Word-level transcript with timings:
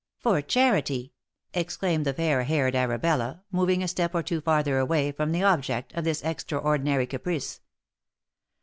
For 0.17 0.41
charity!" 0.41 1.13
exclaimed 1.53 2.07
the 2.07 2.13
fair 2.15 2.41
haired 2.41 2.75
Arabella, 2.75 3.43
moving 3.51 3.83
a 3.83 3.87
step 3.87 4.15
or 4.15 4.23
two 4.23 4.41
farther 4.41 4.79
away 4.79 5.11
from 5.11 5.31
the 5.31 5.43
object 5.43 5.93
of 5.93 6.05
this 6.05 6.23
extraordinary 6.23 7.05
caprice. 7.05 7.61